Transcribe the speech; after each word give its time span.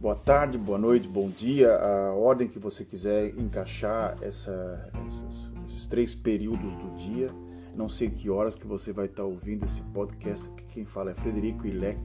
boa 0.00 0.14
tarde, 0.14 0.56
boa 0.56 0.78
noite, 0.78 1.06
bom 1.06 1.28
dia, 1.28 1.76
a 1.76 2.14
ordem 2.14 2.48
que 2.48 2.58
você 2.58 2.86
quiser 2.86 3.38
encaixar 3.38 4.16
essa, 4.22 4.90
essas, 5.06 5.50
esses 5.68 5.86
três 5.86 6.14
períodos 6.14 6.74
do 6.74 6.96
dia. 6.96 7.30
Não 7.76 7.86
sei 7.86 8.08
que 8.08 8.30
horas 8.30 8.56
que 8.56 8.66
você 8.66 8.94
vai 8.94 9.04
estar 9.04 9.24
ouvindo 9.24 9.66
esse 9.66 9.82
podcast. 9.82 10.48
Quem 10.70 10.86
fala 10.86 11.10
é 11.10 11.14
Frederico 11.14 11.66
Ilek, 11.66 12.00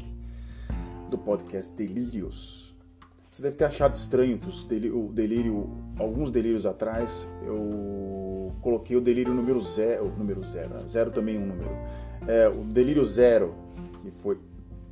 do 1.09 1.17
podcast 1.17 1.73
Delírios. 1.73 2.75
Você 3.31 3.41
deve 3.41 3.55
ter 3.55 3.63
achado 3.63 3.95
estranho 3.95 4.37
que 4.37 4.49
o 4.89 5.07
delírio, 5.13 5.69
alguns 5.97 6.29
delírios 6.29 6.65
atrás, 6.65 7.25
eu 7.45 8.53
coloquei 8.61 8.97
o 8.97 9.01
delírio 9.01 9.33
número 9.33 9.61
zero, 9.61 10.11
número 10.17 10.43
zero, 10.43 10.73
né? 10.73 10.81
zero 10.85 11.11
também 11.11 11.37
é 11.37 11.39
um 11.39 11.45
número. 11.45 11.71
É, 12.27 12.49
o 12.49 12.63
delírio 12.65 13.05
zero, 13.05 13.55
que 14.01 14.11
foi 14.11 14.37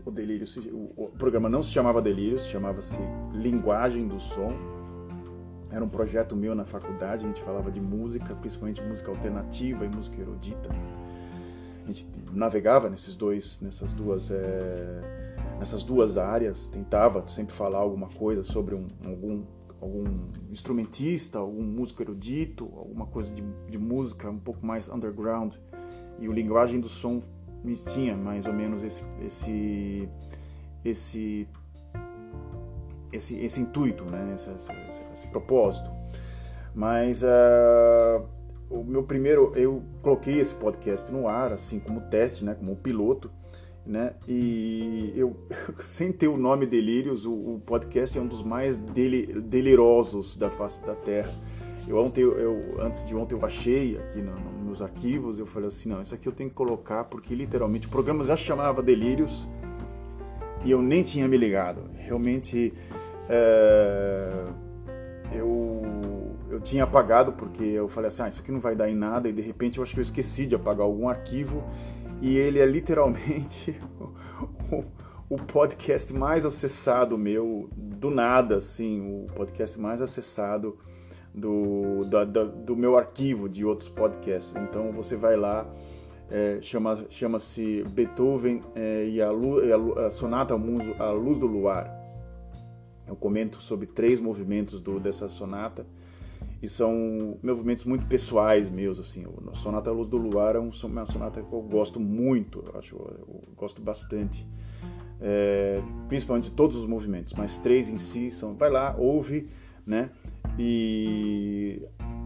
o 0.05 0.11
delírio, 0.11 0.45
o, 0.71 1.05
o 1.05 1.09
programa 1.09 1.49
não 1.49 1.63
se 1.63 1.71
chamava 1.71 2.01
delírio, 2.01 2.37
se 2.39 2.49
chamava-se 2.49 2.97
Linguagem 3.33 4.07
do 4.07 4.19
Som. 4.19 4.53
Era 5.71 5.83
um 5.83 5.89
projeto 5.89 6.35
meu 6.35 6.53
na 6.53 6.65
faculdade, 6.65 7.23
a 7.23 7.27
gente 7.27 7.41
falava 7.41 7.71
de 7.71 7.81
música, 7.81 8.35
principalmente 8.35 8.81
música 8.81 9.09
alternativa 9.09 9.85
e 9.85 9.89
música 9.89 10.21
erudita. 10.21 10.69
A 11.83 11.87
gente 11.87 12.07
navegava 12.31 12.89
nesses 12.89 13.15
dois, 13.15 13.59
nessas 13.59 13.91
duas, 13.91 14.29
é, 14.31 15.35
nessas 15.57 15.83
duas 15.83 16.17
áreas, 16.17 16.67
tentava 16.67 17.27
sempre 17.27 17.55
falar 17.55 17.79
alguma 17.79 18.07
coisa 18.09 18.43
sobre 18.43 18.75
um, 18.75 18.87
algum, 19.03 19.43
algum 19.81 20.03
instrumentista, 20.51 21.39
algum 21.39 21.63
músico 21.63 22.03
erudito, 22.03 22.71
alguma 22.77 23.07
coisa 23.07 23.33
de, 23.33 23.43
de 23.69 23.77
música 23.77 24.29
um 24.29 24.39
pouco 24.39 24.65
mais 24.65 24.87
underground. 24.89 25.55
E 26.19 26.29
o 26.29 26.31
linguagem 26.31 26.79
do 26.79 26.87
som 26.87 27.21
tinha 27.85 28.15
mais 28.15 28.45
ou 28.45 28.53
menos 28.53 28.83
esse 28.83 29.03
esse 29.21 30.09
esse 30.83 31.47
esse, 33.13 33.39
esse 33.39 33.61
intuito, 33.61 34.03
né? 34.05 34.33
Esse, 34.33 34.49
esse, 34.49 34.71
esse 35.13 35.27
propósito. 35.27 35.89
Mas 36.73 37.21
uh, 37.21 38.25
o 38.69 38.83
meu 38.83 39.03
primeiro, 39.03 39.53
eu 39.55 39.83
coloquei 40.01 40.39
esse 40.39 40.55
podcast 40.55 41.11
no 41.11 41.27
ar, 41.27 41.53
assim 41.53 41.79
como 41.79 42.01
teste, 42.01 42.43
né? 42.43 42.55
Como 42.55 42.75
piloto, 42.75 43.29
né? 43.85 44.13
E 44.27 45.13
eu, 45.15 45.35
sem 45.85 46.11
ter 46.11 46.27
o 46.27 46.37
nome 46.37 46.65
Delírios, 46.65 47.25
o, 47.25 47.31
o 47.31 47.61
podcast 47.63 48.17
é 48.17 48.21
um 48.21 48.27
dos 48.27 48.41
mais 48.41 48.77
deli, 48.77 49.27
delirosos 49.41 50.35
da 50.35 50.49
face 50.49 50.81
da 50.83 50.95
Terra. 50.95 51.31
Eu 51.87 51.97
ontem, 51.97 52.21
eu, 52.21 52.77
antes 52.79 53.05
de 53.05 53.15
ontem 53.15 53.35
eu 53.35 53.45
achei 53.45 53.97
aqui 53.97 54.21
no, 54.21 54.33
no, 54.33 54.63
nos 54.69 54.81
arquivos, 54.81 55.37
eu 55.37 55.45
falei 55.45 55.67
assim, 55.67 55.89
não, 55.89 56.01
isso 56.01 56.15
aqui 56.15 56.27
eu 56.27 56.31
tenho 56.31 56.49
que 56.49 56.55
colocar 56.55 57.03
porque 57.03 57.35
literalmente 57.35 57.87
o 57.87 57.89
programa 57.89 58.23
já 58.23 58.37
chamava 58.37 58.81
Delírios 58.81 59.47
e 60.63 60.71
eu 60.71 60.81
nem 60.81 61.03
tinha 61.03 61.27
me 61.27 61.35
ligado. 61.35 61.89
Realmente 61.95 62.73
é, 63.29 64.45
eu, 65.33 65.81
eu 66.49 66.61
tinha 66.61 66.85
apagado 66.85 67.33
porque 67.33 67.63
eu 67.63 67.89
falei 67.89 68.07
assim, 68.07 68.23
ah, 68.23 68.27
isso 68.29 68.41
aqui 68.41 68.51
não 68.51 68.61
vai 68.61 68.75
dar 68.75 68.89
em 68.89 68.95
nada 68.95 69.27
e 69.27 69.33
de 69.33 69.41
repente 69.41 69.77
eu 69.77 69.83
acho 69.83 69.93
que 69.93 69.99
eu 69.99 70.03
esqueci 70.03 70.47
de 70.47 70.55
apagar 70.55 70.85
algum 70.85 71.09
arquivo 71.09 71.63
e 72.21 72.37
ele 72.37 72.59
é 72.59 72.65
literalmente 72.65 73.77
o, 74.71 74.85
o 75.29 75.37
podcast 75.37 76.13
mais 76.13 76.45
acessado 76.45 77.17
meu, 77.17 77.69
do 77.75 78.09
nada, 78.09 78.55
assim, 78.55 79.01
o 79.01 79.27
podcast 79.33 79.77
mais 79.77 80.01
acessado 80.01 80.77
do, 81.33 82.05
da, 82.05 82.23
da, 82.23 82.43
do 82.43 82.75
meu 82.75 82.97
arquivo 82.97 83.49
de 83.49 83.65
outros 83.65 83.89
podcasts. 83.89 84.55
Então 84.55 84.91
você 84.91 85.15
vai 85.15 85.35
lá, 85.35 85.67
é, 86.29 86.59
chama, 86.61 87.05
chama-se 87.09 87.83
Beethoven 87.89 88.61
é, 88.75 89.07
e, 89.07 89.21
a, 89.21 89.29
a, 89.29 90.07
a 90.07 90.11
Sonata 90.11 90.53
à 90.53 91.11
Luz 91.11 91.37
do 91.37 91.47
Luar. 91.47 91.91
Eu 93.07 93.15
comento 93.15 93.59
sobre 93.59 93.87
três 93.87 94.19
movimentos 94.19 94.79
do, 94.79 94.99
dessa 94.99 95.27
sonata 95.27 95.85
e 96.61 96.67
são 96.67 97.37
movimentos 97.43 97.83
muito 97.83 98.05
pessoais 98.05 98.69
meus 98.69 98.97
assim 98.97 99.25
a 99.51 99.55
sonata 99.55 99.91
luz 99.91 100.07
do 100.07 100.17
luar 100.17 100.55
é 100.55 100.59
uma 100.59 100.71
sonata 100.71 101.41
que 101.41 101.53
eu 101.53 101.61
gosto 101.61 101.99
muito 101.99 102.63
eu 102.65 102.79
acho 102.79 102.95
eu 102.95 103.41
gosto 103.55 103.81
bastante 103.81 104.47
é, 105.19 105.81
principalmente 106.07 106.51
todos 106.51 106.77
os 106.77 106.85
movimentos 106.85 107.33
mas 107.33 107.59
três 107.59 107.89
em 107.89 107.97
si 107.97 108.31
são 108.31 108.55
vai 108.55 108.69
lá 108.69 108.95
ouve 108.97 109.49
né 109.85 110.09
e 110.57 111.81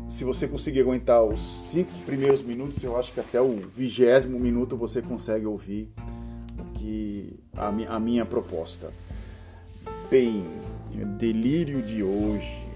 se 0.07 0.23
você 0.23 0.47
conseguir 0.47 0.81
aguentar 0.81 1.23
os 1.23 1.40
cinco 1.40 1.91
primeiros 2.06 2.41
minutos, 2.41 2.84
eu 2.84 2.97
acho 2.97 3.13
que 3.13 3.19
até 3.19 3.41
o 3.41 3.57
vigésimo 3.57 4.40
minuto 4.40 4.75
você 4.75 5.01
consegue 5.01 5.45
ouvir 5.45 5.91
o 6.57 6.72
que 6.73 7.40
a, 7.56 7.72
mi, 7.72 7.85
a 7.85 8.00
minha 8.00 8.25
proposta. 8.25 8.91
Bem, 10.09 10.45
delírio 11.18 11.81
de 11.81 12.03
hoje. 12.03 12.68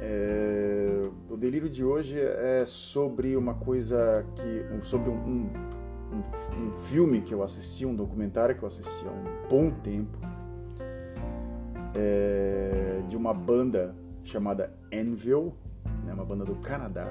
É, 0.00 1.08
o 1.28 1.36
delírio 1.36 1.68
de 1.68 1.84
hoje 1.84 2.18
é 2.18 2.64
sobre 2.66 3.36
uma 3.36 3.54
coisa 3.54 4.24
que, 4.34 4.86
sobre 4.86 5.10
um, 5.10 5.14
um, 5.14 5.50
um, 6.12 6.66
um 6.66 6.72
filme 6.72 7.20
que 7.20 7.34
eu 7.34 7.42
assisti, 7.42 7.84
um 7.84 7.94
documentário 7.94 8.56
que 8.56 8.62
eu 8.62 8.68
assisti 8.68 9.04
há 9.06 9.10
um 9.10 9.48
bom 9.48 9.70
tempo, 9.70 10.16
é, 11.96 13.02
de 13.08 13.16
uma 13.16 13.32
banda 13.32 13.94
chamada 14.22 14.72
Envil, 14.92 15.54
né, 16.04 16.12
uma 16.12 16.24
banda 16.24 16.44
do 16.44 16.56
Canadá. 16.56 17.06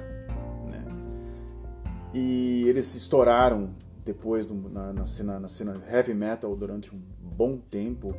Né, 0.66 0.85
e 2.13 2.66
eles 2.68 2.94
estouraram 2.96 3.69
depois 4.06 4.46
do, 4.46 4.53
na, 4.69 4.94
na, 4.94 5.06
cena, 5.06 5.40
na 5.40 5.47
cena 5.47 5.81
heavy 5.91 6.13
metal 6.13 6.56
durante 6.56 6.96
um 6.96 7.01
bom 7.22 7.57
tempo. 7.57 8.16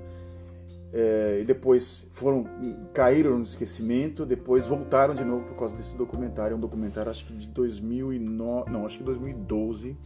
É, 0.92 1.40
e 1.42 1.44
depois 1.44 2.08
foram 2.12 2.44
caíram 2.92 3.36
no 3.36 3.42
esquecimento, 3.42 4.24
depois 4.24 4.66
voltaram 4.66 5.14
de 5.14 5.24
novo 5.24 5.44
por 5.44 5.56
causa 5.56 5.76
desse 5.76 5.96
documentário, 5.96 6.56
um 6.56 6.60
documentário 6.60 7.10
acho 7.10 7.26
que 7.26 7.34
de 7.34 7.48
2009, 7.48 8.70
não, 8.70 8.86
acho 8.86 8.98
que 8.98 9.04
2012. 9.04 9.96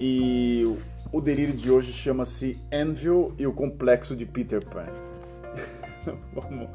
E 0.00 0.64
o 1.12 1.20
delírio 1.20 1.54
de 1.54 1.70
hoje 1.70 1.92
chama-se 1.92 2.58
Envil 2.72 3.34
e 3.38 3.46
o 3.46 3.52
complexo 3.52 4.14
de 4.14 4.24
Peter 4.24 4.64
Pan. 4.64 4.86
vamos, 6.32 6.68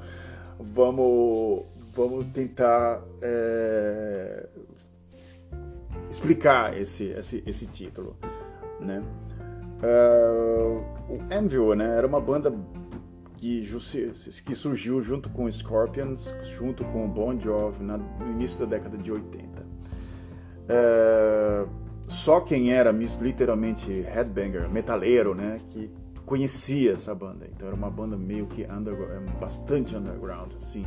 vamos, 0.59 1.65
vamos 1.95 2.25
tentar 2.27 3.01
é, 3.21 4.47
explicar 6.09 6.77
esse, 6.77 7.05
esse, 7.05 7.43
esse 7.45 7.65
título, 7.65 8.15
né? 8.79 9.03
Uh, 9.83 10.79
o 11.09 11.19
Anvil, 11.29 11.75
né, 11.75 11.97
era 11.97 12.07
uma 12.07 12.21
banda 12.21 12.53
que, 13.35 13.61
que 14.45 14.55
surgiu 14.55 15.01
junto 15.01 15.29
com 15.29 15.51
Scorpions, 15.51 16.33
junto 16.57 16.85
com 16.85 17.09
Bon 17.09 17.37
Jovi 17.37 17.83
na, 17.83 17.97
no 17.97 18.31
início 18.31 18.57
da 18.59 18.65
década 18.65 18.97
de 18.97 19.11
80. 19.11 19.61
Uh, 19.61 19.65
é, 20.69 21.65
só 22.13 22.39
quem 22.39 22.71
era 22.71 22.91
literalmente 22.91 23.89
headbanger, 24.01 24.69
metaleiro, 24.69 25.33
né, 25.33 25.59
que 25.71 25.89
conhecia 26.25 26.93
essa 26.93 27.13
banda. 27.13 27.47
Então 27.51 27.67
era 27.67 27.75
uma 27.75 27.89
banda 27.89 28.15
meio 28.15 28.45
que 28.45 28.63
underground, 28.63 29.11
é 29.11 29.39
bastante 29.39 29.95
underground, 29.95 30.53
assim. 30.53 30.85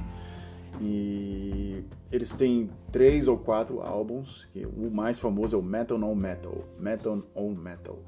E 0.81 1.85
eles 2.13 2.35
têm 2.35 2.71
três 2.93 3.27
ou 3.27 3.37
quatro 3.37 3.81
álbuns, 3.81 4.49
o 4.77 4.89
mais 4.89 5.19
famoso 5.19 5.57
é 5.57 5.59
o 5.59 5.63
Metal 5.63 6.01
on 6.01 6.15
Metal, 6.15 6.65
Metal 6.79 7.23
on 7.35 7.51
Metal. 7.51 7.99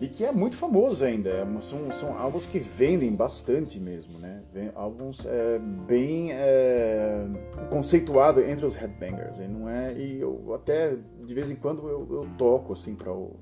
E 0.00 0.06
que 0.06 0.24
é 0.24 0.30
muito 0.30 0.56
famoso 0.56 1.04
ainda, 1.04 1.28
é 1.28 1.60
são, 1.60 1.90
são 1.90 2.16
álbuns 2.16 2.46
que 2.46 2.60
vendem 2.60 3.12
bastante 3.12 3.80
mesmo, 3.80 4.18
né? 4.18 4.42
Álbuns 4.74 5.26
é, 5.26 5.58
bem 5.58 6.32
é, 6.32 7.26
conceituado 7.68 8.40
entre 8.40 8.64
os 8.64 8.76
headbangers, 8.76 9.38
e 9.40 9.48
não 9.48 9.68
é? 9.68 9.92
E 9.94 10.20
eu 10.20 10.54
até 10.54 10.96
de 11.24 11.34
vez 11.34 11.50
em 11.50 11.56
quando 11.56 11.88
eu, 11.88 12.06
eu 12.10 12.28
toco 12.36 12.72
assim 12.72 12.94
para 12.94 13.12
o 13.12 13.34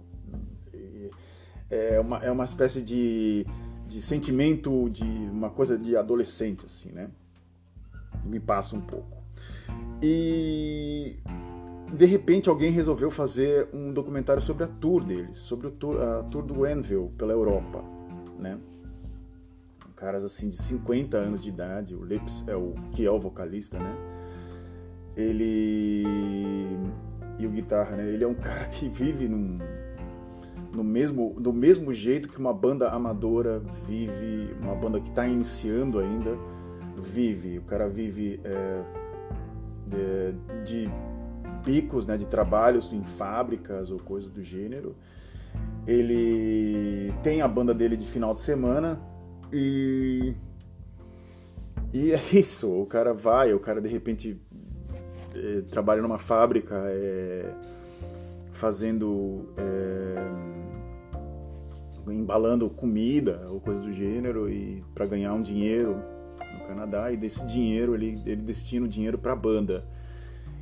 é 1.70 1.98
uma, 2.00 2.18
é 2.18 2.30
uma 2.30 2.44
espécie 2.44 2.80
de, 2.80 3.46
de 3.86 4.00
sentimento 4.00 4.88
de 4.90 5.04
uma 5.04 5.50
coisa 5.50 5.76
de 5.76 5.96
adolescente, 5.96 6.66
assim, 6.66 6.90
né? 6.90 7.10
Me 8.24 8.40
passa 8.40 8.76
um 8.76 8.80
pouco. 8.80 9.16
E 10.02 11.16
de 11.92 12.06
repente 12.06 12.48
alguém 12.48 12.70
resolveu 12.70 13.10
fazer 13.10 13.68
um 13.72 13.92
documentário 13.92 14.42
sobre 14.42 14.64
a 14.64 14.66
tour 14.66 15.04
deles, 15.04 15.38
sobre 15.38 15.70
tour, 15.70 16.00
a 16.00 16.22
tour 16.24 16.42
do 16.42 16.66
Envil 16.66 17.12
pela 17.16 17.32
Europa, 17.32 17.82
né? 18.42 18.58
Caras 19.94 20.24
assim 20.24 20.50
de 20.50 20.56
50 20.56 21.16
anos 21.16 21.42
de 21.42 21.48
idade, 21.48 21.94
o 21.94 22.04
Lips 22.04 22.44
é 22.46 22.54
o 22.54 22.74
que 22.92 23.06
é 23.06 23.10
o 23.10 23.18
vocalista, 23.18 23.78
né? 23.78 23.96
Ele 25.16 26.04
e 27.38 27.46
o 27.46 27.50
guitarra, 27.50 27.96
né? 27.96 28.08
Ele 28.08 28.22
é 28.22 28.28
um 28.28 28.34
cara 28.34 28.66
que 28.66 28.88
vive 28.88 29.26
num 29.28 29.58
no 30.76 30.84
mesmo, 30.84 31.34
do 31.40 31.52
mesmo 31.52 31.92
jeito 31.94 32.28
que 32.28 32.38
uma 32.38 32.52
banda 32.52 32.90
amadora 32.90 33.62
vive, 33.88 34.54
uma 34.60 34.74
banda 34.74 35.00
que 35.00 35.08
está 35.08 35.26
iniciando 35.26 35.98
ainda, 35.98 36.36
vive. 36.98 37.58
O 37.58 37.62
cara 37.62 37.88
vive 37.88 38.38
é, 38.44 38.82
de, 39.86 40.32
de, 40.64 40.90
bicos, 41.66 42.06
né, 42.06 42.16
de 42.16 42.26
trabalhos 42.26 42.92
em 42.92 43.02
fábricas 43.02 43.90
ou 43.90 43.98
coisas 43.98 44.30
do 44.30 44.42
gênero. 44.42 44.94
ele 45.86 47.12
tem 47.22 47.42
a 47.42 47.48
banda 47.48 47.74
dele 47.74 47.96
de 47.96 48.06
final 48.06 48.32
de 48.32 48.40
semana 48.40 49.00
e 49.52 50.34
e 51.92 52.12
é 52.12 52.20
isso, 52.32 52.70
o 52.70 52.86
cara 52.86 53.12
vai, 53.12 53.52
o 53.52 53.58
cara 53.58 53.80
de 53.80 53.88
repente 53.88 54.40
é, 55.34 55.62
trabalha 55.62 56.00
numa 56.00 56.18
fábrica 56.18 56.74
é, 56.86 57.52
fazendo 58.52 59.48
é, 59.56 60.46
embalando 62.12 62.70
comida 62.70 63.48
ou 63.50 63.60
coisa 63.60 63.80
do 63.80 63.92
gênero 63.92 64.48
e 64.48 64.84
para 64.94 65.06
ganhar 65.06 65.32
um 65.32 65.42
dinheiro 65.42 65.96
no 66.54 66.66
Canadá. 66.68 67.10
E 67.10 67.16
desse 67.16 67.44
dinheiro 67.46 67.94
ele, 67.94 68.20
ele 68.24 68.42
destina 68.42 68.86
o 68.86 68.88
dinheiro 68.88 69.18
para 69.18 69.32
a 69.32 69.36
banda 69.36 69.84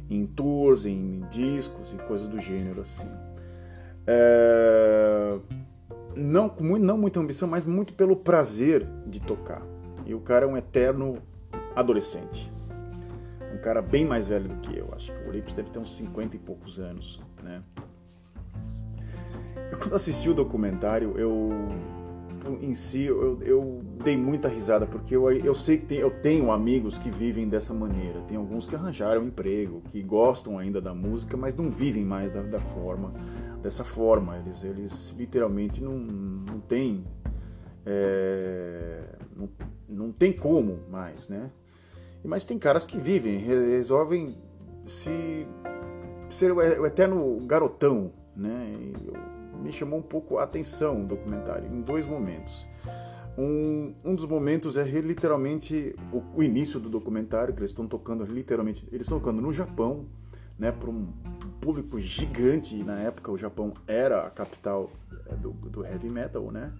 em 0.09 0.27
tours, 0.27 0.87
em 0.87 1.21
discos 1.31 1.93
e 1.93 1.97
coisas 1.97 2.29
do 2.29 2.39
gênero 2.39 2.81
assim. 2.81 3.09
É, 4.06 5.39
não 6.17 6.55
não 6.79 6.99
muita 6.99 7.21
ambição, 7.21 7.49
mas 7.49 7.65
muito 7.65 7.93
pelo 7.95 8.17
prazer 8.17 8.87
de 9.06 9.21
tocar. 9.21 9.62
E 10.06 10.15
o 10.15 10.21
cara 10.21 10.45
é 10.45 10.49
um 10.49 10.56
eterno 10.56 11.19
adolescente. 11.75 12.53
Um 13.53 13.59
cara 13.59 13.81
bem 13.81 14.05
mais 14.05 14.27
velho 14.27 14.49
do 14.49 14.56
que 14.56 14.77
eu, 14.77 14.93
acho 14.95 15.12
que 15.12 15.29
o 15.29 15.33
Lips 15.33 15.55
deve 15.55 15.71
ter 15.71 15.79
uns 15.79 15.97
50 15.97 16.37
e 16.37 16.39
poucos 16.39 16.79
anos, 16.79 17.21
né? 17.43 17.62
Eu, 19.71 19.79
quando 19.79 19.95
assisti 19.95 20.29
o 20.29 20.35
documentário, 20.35 21.15
eu 21.17 21.51
em 22.61 22.75
si 22.75 23.05
eu, 23.05 23.43
eu 23.43 23.82
dei 24.02 24.17
muita 24.17 24.49
risada 24.49 24.87
porque 24.87 25.17
eu, 25.17 25.31
eu 25.31 25.55
sei 25.55 25.79
que 25.79 25.87
tem, 25.87 25.99
eu 25.99 26.11
tenho 26.11 26.50
amigos 26.50 26.99
que 26.99 27.11
vivem 27.11 27.49
dessa 27.49 27.73
maneira. 27.73 28.20
Tem 28.29 28.37
alguns 28.37 28.67
que 28.67 28.75
arranjaram 28.75 29.25
emprego, 29.25 29.82
que 29.91 30.02
gostam 30.02 30.58
ainda 30.58 30.81
da 30.81 30.94
música, 30.94 31.37
mas 31.37 31.55
não 31.55 31.70
vivem 31.70 32.05
mais 32.05 32.32
da, 32.32 32.43
da 32.43 32.61
forma 32.61 33.12
dessa 33.62 33.85
forma. 33.85 34.38
Eles, 34.38 34.62
eles 34.62 35.14
literalmente 35.17 35.82
não, 35.82 35.96
não 35.96 36.61
têm 36.61 37.05
é, 37.87 39.00
não, 39.37 39.49
não 39.88 40.12
tem 40.12 40.32
como 40.32 40.81
mais, 40.91 41.29
né? 41.29 41.50
Mas 42.25 42.44
tem 42.44 42.58
caras 42.58 42.87
que 42.87 42.99
vivem, 42.99 43.37
resolvem 43.38 44.35
se 44.85 45.46
ser 46.31 46.52
o 46.52 46.87
eterno 46.87 47.38
garotão, 47.46 48.12
né? 48.35 48.75
Me 49.62 49.73
chamou 49.73 49.99
um 49.99 50.03
pouco 50.03 50.39
a 50.39 50.45
atenção 50.45 51.03
o 51.03 51.06
documentário 51.06 51.67
em 51.73 51.81
dois 51.81 52.06
momentos. 52.06 52.67
Um, 53.37 53.95
um 54.05 54.15
dos 54.15 54.27
momentos 54.27 54.77
é 54.77 54.85
literalmente 54.85 55.97
o, 56.12 56.23
o 56.37 56.43
início 56.43 56.79
do 56.79 56.89
documentário, 56.89 57.53
que 57.53 57.61
eles 57.61 57.73
estão 57.73 57.87
tocando 57.87 58.25
literalmente, 58.25 58.87
eles 58.93 59.03
estão 59.03 59.19
tocando 59.19 59.43
no 59.43 59.53
Japão, 59.53 60.06
né, 60.56 60.71
para 60.71 60.89
um 60.89 61.09
público 61.61 61.99
gigante, 61.99 62.77
na 62.85 63.01
época 63.01 63.33
o 63.33 63.39
Japão 63.39 63.73
era 63.89 64.27
a 64.27 64.31
capital 64.31 64.91
é, 65.27 65.35
do, 65.35 65.51
do 65.51 65.85
heavy 65.85 66.09
metal, 66.09 66.51
né? 66.51 66.73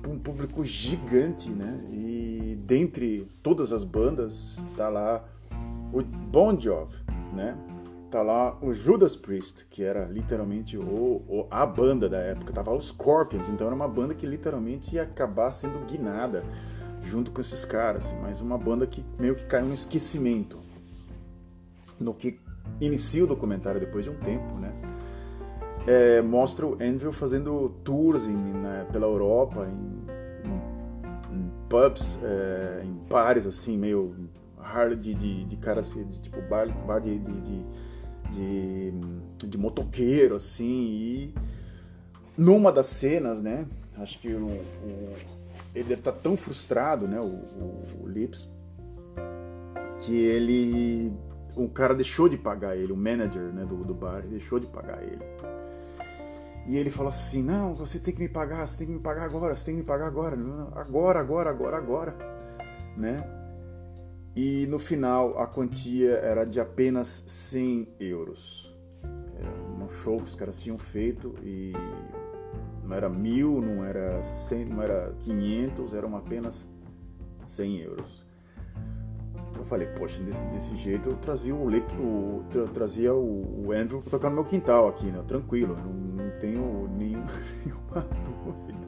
Para 0.00 0.12
um 0.12 0.18
público 0.18 0.62
gigante, 0.62 1.50
né? 1.50 1.84
E 1.92 2.56
dentre 2.64 3.28
todas 3.42 3.72
as 3.72 3.84
bandas, 3.84 4.58
tá 4.76 4.88
lá 4.88 5.24
o 5.92 6.02
Bon 6.02 6.58
Jovi, 6.58 6.96
né? 7.34 7.56
Tá 8.10 8.22
lá 8.22 8.56
o 8.62 8.72
Judas 8.72 9.16
Priest, 9.16 9.66
que 9.68 9.82
era 9.82 10.04
literalmente 10.04 10.78
o, 10.78 11.22
o, 11.28 11.46
a 11.50 11.66
banda 11.66 12.08
da 12.08 12.18
época. 12.18 12.52
Tava 12.52 12.72
os 12.72 12.88
Scorpions, 12.88 13.48
então 13.48 13.66
era 13.66 13.74
uma 13.74 13.88
banda 13.88 14.14
que 14.14 14.26
literalmente 14.26 14.94
ia 14.94 15.02
acabar 15.02 15.50
sendo 15.52 15.84
guinada 15.86 16.44
junto 17.02 17.30
com 17.30 17.40
esses 17.40 17.64
caras, 17.64 18.06
assim, 18.06 18.18
mas 18.20 18.40
uma 18.40 18.56
banda 18.58 18.86
que 18.86 19.04
meio 19.18 19.34
que 19.34 19.44
caiu 19.44 19.66
no 19.66 19.74
esquecimento. 19.74 20.58
No 21.98 22.14
que 22.14 22.38
inicia 22.80 23.24
o 23.24 23.26
documentário 23.26 23.80
depois 23.80 24.04
de 24.04 24.10
um 24.10 24.16
tempo, 24.16 24.54
né? 24.58 24.72
É, 25.86 26.20
mostra 26.20 26.66
o 26.66 26.74
Andrew 26.74 27.12
fazendo 27.12 27.70
tours 27.84 28.24
em, 28.24 28.36
né, 28.36 28.86
pela 28.90 29.06
Europa, 29.06 29.66
em, 29.66 30.48
em, 30.48 31.36
em 31.36 31.50
pubs, 31.68 32.18
é, 32.22 32.82
em 32.84 32.92
bares 33.08 33.46
assim, 33.46 33.78
meio 33.78 34.28
hard 34.58 34.98
de, 34.98 35.14
de, 35.14 35.44
de 35.44 35.56
cara 35.56 35.80
assim, 35.80 36.04
de, 36.04 36.20
tipo 36.20 36.42
bar, 36.42 36.68
bar 36.86 37.00
de, 37.00 37.18
de, 37.18 37.64
de, 38.30 38.92
de, 39.46 39.58
motoqueiro, 39.58 40.36
assim, 40.36 40.64
e 40.64 41.34
numa 42.36 42.72
das 42.72 42.86
cenas, 42.86 43.40
né? 43.40 43.66
Acho 43.96 44.18
que 44.18 44.28
o, 44.28 44.46
o 44.46 45.16
ele 45.74 45.88
deve 45.88 46.00
estar 46.00 46.12
tão 46.12 46.36
frustrado, 46.36 47.06
né? 47.06 47.20
O, 47.20 47.24
o, 47.24 48.04
o 48.04 48.08
Lips, 48.08 48.48
que 50.00 50.14
ele 50.14 51.12
o 51.54 51.68
cara 51.68 51.94
deixou 51.94 52.28
de 52.28 52.36
pagar 52.36 52.76
ele, 52.76 52.92
o 52.92 52.96
manager 52.96 53.44
né, 53.44 53.64
do, 53.64 53.82
do 53.82 53.94
bar 53.94 54.22
deixou 54.22 54.60
de 54.60 54.66
pagar 54.66 55.02
ele. 55.02 55.24
E 56.66 56.76
ele 56.76 56.90
falou 56.90 57.10
assim: 57.10 57.42
Não, 57.42 57.74
você 57.74 57.98
tem 57.98 58.12
que 58.12 58.20
me 58.20 58.28
pagar, 58.28 58.66
você 58.66 58.78
tem 58.78 58.86
que 58.86 58.92
me 58.92 59.00
pagar 59.00 59.24
agora, 59.24 59.54
você 59.54 59.64
tem 59.64 59.74
que 59.74 59.80
me 59.80 59.86
pagar 59.86 60.06
agora, 60.06 60.36
agora, 60.74 61.20
agora, 61.20 61.50
agora, 61.50 61.76
agora, 61.76 62.16
né? 62.96 63.35
E 64.36 64.66
no 64.66 64.78
final 64.78 65.38
a 65.38 65.46
quantia 65.46 66.12
era 66.16 66.44
de 66.44 66.60
apenas 66.60 67.24
100 67.26 67.88
euros. 67.98 68.70
Era 69.34 69.50
um 69.82 69.88
show 69.88 70.18
que 70.18 70.24
os 70.24 70.34
caras 70.34 70.60
tinham 70.60 70.76
feito 70.76 71.34
e 71.42 71.72
não 72.84 72.94
era 72.94 73.08
mil, 73.08 73.62
não 73.62 73.82
era, 73.82 74.22
100, 74.22 74.66
não 74.66 74.82
era 74.82 75.14
500, 75.20 75.94
eram 75.94 76.14
apenas 76.14 76.68
100 77.46 77.80
euros. 77.80 78.26
Eu 79.56 79.64
falei, 79.64 79.88
poxa, 79.88 80.22
desse, 80.22 80.44
desse 80.46 80.76
jeito 80.76 81.08
eu 81.08 81.16
trazia 81.16 81.54
o, 81.54 81.66
o 81.66 82.44
tra, 82.50 82.66
trazia 82.66 83.14
o, 83.14 83.66
o 83.66 83.72
Andrew 83.72 84.02
pra 84.02 84.10
tocar 84.10 84.28
no 84.28 84.34
meu 84.34 84.44
quintal 84.44 84.86
aqui, 84.86 85.06
né? 85.06 85.24
Tranquilo, 85.26 85.74
não, 85.76 85.92
não 86.24 86.30
tenho 86.38 86.90
nenhum, 86.94 87.24
nenhuma 87.64 88.06
dúvida. 88.44 88.86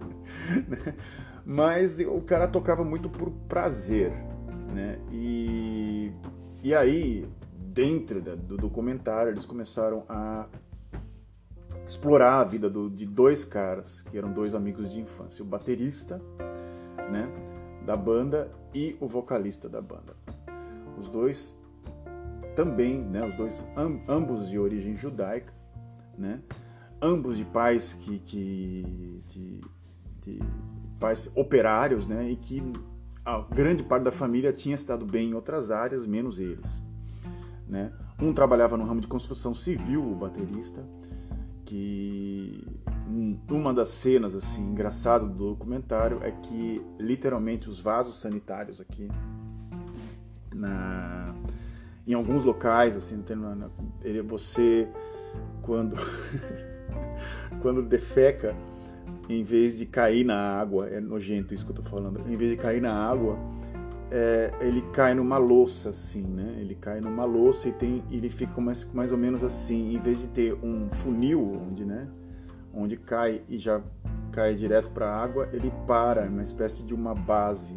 Né? 0.69 0.95
Mas 1.43 1.99
o 2.01 2.21
cara 2.21 2.47
tocava 2.47 2.85
muito 2.85 3.09
por 3.09 3.31
prazer, 3.49 4.13
né? 4.73 4.99
E, 5.11 6.13
e 6.63 6.75
aí, 6.75 7.29
dentro 7.53 8.21
da, 8.21 8.35
do 8.35 8.57
documentário, 8.57 9.31
eles 9.31 9.45
começaram 9.45 10.05
a 10.09 10.47
explorar 11.87 12.41
a 12.41 12.45
vida 12.45 12.69
do, 12.69 12.91
de 12.91 13.07
dois 13.07 13.45
caras, 13.45 14.03
que 14.03 14.17
eram 14.19 14.33
dois 14.33 14.55
amigos 14.55 14.93
de 14.93 15.01
infância, 15.01 15.43
o 15.43 15.47
baterista, 15.47 16.21
né? 17.11 17.29
Da 17.85 17.97
banda 17.97 18.51
e 18.75 18.97
o 19.01 19.09
vocalista 19.09 19.69
da 19.69 19.81
banda. 19.81 20.15
Os 20.99 21.09
dois 21.09 21.59
também, 22.59 23.01
né, 23.01 23.25
os 23.25 23.37
dois 23.37 23.65
ambos 24.09 24.49
de 24.49 24.59
origem 24.59 24.97
judaica, 24.97 25.53
né, 26.17 26.41
ambos 27.01 27.37
de 27.37 27.45
pais 27.45 27.93
que, 27.93 28.19
que 28.19 29.23
de, 29.29 29.61
de 30.23 30.41
pais 30.99 31.31
operários, 31.37 32.09
né, 32.09 32.29
e 32.29 32.35
que 32.35 32.61
a 33.29 33.43
grande 33.43 33.83
parte 33.83 34.05
da 34.05 34.13
família 34.13 34.55
tinha 34.55 34.75
estado 34.75 35.05
bem 35.05 35.31
em 35.31 35.35
outras 35.35 35.71
áreas, 35.71 36.07
menos 36.07 36.41
eles, 36.41 36.83
né. 37.69 37.93
Um 38.19 38.33
trabalhava 38.33 38.75
no 38.77 38.85
ramo 38.85 39.03
de 39.03 39.07
construção 39.07 39.55
civil, 39.55 40.03
o 40.03 40.15
baterista, 40.15 40.83
que 41.67 42.67
uma 43.51 43.75
das 43.75 43.91
cenas 43.91 44.35
assim 44.35 44.63
engraçadas 44.63 45.29
do 45.29 45.51
documentário 45.51 46.21
é 46.23 46.31
que 46.31 46.83
literalmente 46.99 47.69
os 47.69 47.79
vasos 47.79 48.19
sanitários 48.19 48.81
aqui 48.81 49.09
na, 50.55 51.35
em 52.07 52.15
alguns 52.15 52.45
locais, 52.45 52.97
assim, 52.97 53.17
você 54.23 54.89
quando 55.61 55.97
quando 57.61 57.83
defeca, 57.83 58.57
em 59.29 59.43
vez 59.43 59.77
de 59.77 59.87
cair 59.87 60.25
na 60.25 60.37
água, 60.37 60.89
é 60.89 61.01
nojento 61.01 61.55
isso 61.55 61.65
que 61.65 61.73
eu 61.73 61.77
tô 61.77 61.83
falando, 61.83 62.21
em 62.27 62.37
vez 62.37 62.51
de 62.51 62.57
cair 62.57 62.81
na 62.81 62.93
água, 62.93 63.39
é, 64.11 64.53
ele 64.61 64.83
cai 64.93 65.15
numa 65.15 65.37
louça, 65.37 65.91
assim, 65.91 66.23
né? 66.23 66.57
Ele 66.59 66.75
cai 66.75 67.01
numa 67.01 67.25
louça 67.25 67.69
e 67.69 67.73
tem, 67.73 68.03
ele 68.11 68.31
fica 68.31 68.59
mais, 68.61 68.85
mais 68.93 69.13
ou 69.13 69.19
menos 69.19 69.45
assim, 69.45 69.95
em 69.95 69.99
vez 69.99 70.21
de 70.21 70.29
ter 70.29 70.55
um 70.63 70.89
funil 70.89 71.41
onde, 71.41 71.85
né? 71.85 72.09
Onde 72.73 72.97
cai 72.97 73.43
e 73.49 73.59
já 73.59 73.83
cai 74.33 74.55
direto 74.55 74.91
para 74.91 75.09
a 75.09 75.23
água, 75.23 75.49
ele 75.53 75.71
para, 75.87 76.27
uma 76.27 76.43
espécie 76.43 76.83
de 76.83 76.95
uma 76.95 77.15
base, 77.15 77.75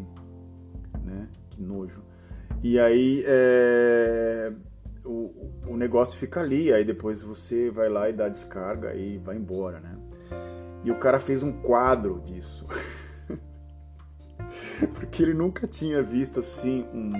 né? 1.03 1.27
Que 1.49 1.61
nojo. 1.61 2.01
E 2.63 2.79
aí 2.79 3.23
é, 3.25 4.53
o, 5.03 5.51
o 5.67 5.75
negócio 5.75 6.17
fica 6.17 6.39
ali, 6.39 6.71
aí 6.71 6.85
depois 6.85 7.21
você 7.21 7.69
vai 7.69 7.89
lá 7.89 8.09
e 8.09 8.13
dá 8.13 8.29
descarga 8.29 8.93
e 8.93 9.17
vai 9.17 9.35
embora, 9.35 9.79
né? 9.79 9.97
E 10.83 10.91
o 10.91 10.95
cara 10.95 11.19
fez 11.19 11.43
um 11.43 11.51
quadro 11.51 12.21
disso. 12.25 12.65
Porque 14.93 15.21
ele 15.21 15.33
nunca 15.33 15.67
tinha 15.67 16.01
visto 16.01 16.39
assim 16.39 16.85
um, 16.93 17.15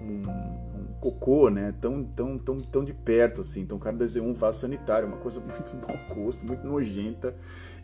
um, 0.00 0.04
um, 0.04 0.86
cocô, 1.00 1.50
né? 1.50 1.74
Tão, 1.80 2.02
tão, 2.02 2.38
tão, 2.38 2.60
tão 2.60 2.84
de 2.84 2.94
perto 2.94 3.42
assim. 3.42 3.60
Então 3.60 3.76
o 3.76 3.80
cara 3.80 3.96
desenhou 3.96 4.28
um 4.28 4.34
vaso 4.34 4.60
sanitário, 4.60 5.06
uma 5.06 5.18
coisa 5.18 5.40
muito 5.44 5.76
mau 5.76 5.96
gosto, 6.14 6.46
muito 6.46 6.66
nojenta. 6.66 7.34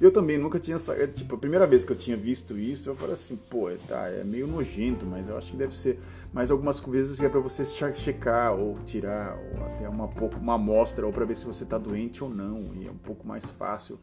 Eu 0.00 0.10
também 0.10 0.38
nunca 0.38 0.58
tinha. 0.58 0.76
É, 0.98 1.06
tipo, 1.06 1.36
a 1.36 1.38
primeira 1.38 1.66
vez 1.66 1.84
que 1.84 1.92
eu 1.92 1.96
tinha 1.96 2.16
visto 2.16 2.58
isso, 2.58 2.90
eu 2.90 2.96
falei 2.96 3.12
assim, 3.12 3.36
pô, 3.36 3.70
tá, 3.86 4.08
é 4.08 4.24
meio 4.24 4.46
nojento, 4.46 5.06
mas 5.06 5.28
eu 5.28 5.36
acho 5.36 5.52
que 5.52 5.56
deve 5.56 5.76
ser. 5.76 6.00
Mas 6.32 6.50
algumas 6.50 6.80
vezes 6.80 7.20
é 7.20 7.28
para 7.28 7.38
você 7.38 7.64
checar 7.64 8.54
ou 8.54 8.78
tirar, 8.84 9.36
ou 9.36 9.66
até 9.66 9.88
uma 9.88 10.08
pouco 10.08 10.38
uma 10.38 10.54
amostra, 10.54 11.06
ou 11.06 11.12
para 11.12 11.24
ver 11.24 11.36
se 11.36 11.44
você 11.44 11.64
tá 11.64 11.78
doente 11.78 12.24
ou 12.24 12.30
não. 12.30 12.72
E 12.74 12.88
é 12.88 12.90
um 12.90 12.96
pouco 12.96 13.26
mais 13.26 13.48
fácil 13.50 14.00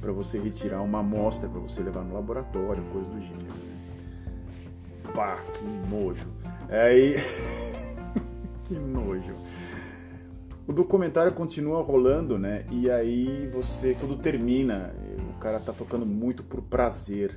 para 0.00 0.12
você 0.12 0.38
retirar 0.38 0.82
uma 0.82 1.00
amostra 1.00 1.48
para 1.48 1.60
você 1.60 1.82
levar 1.82 2.02
no 2.02 2.14
laboratório, 2.14 2.82
coisa 2.84 3.08
do 3.08 3.20
gênero. 3.20 3.44
Né? 3.44 5.12
Pá, 5.14 5.38
que 5.54 5.64
nojo. 5.88 6.26
Aí. 6.68 7.16
que 8.64 8.74
nojo. 8.74 9.34
O 10.66 10.72
documentário 10.72 11.32
continua 11.32 11.82
rolando, 11.82 12.38
né? 12.38 12.64
E 12.70 12.90
aí 12.90 13.48
você, 13.52 13.96
quando 13.98 14.16
termina, 14.16 14.94
o 15.34 15.38
cara 15.38 15.58
tá 15.58 15.72
tocando 15.72 16.06
muito 16.06 16.42
por 16.44 16.62
prazer, 16.62 17.36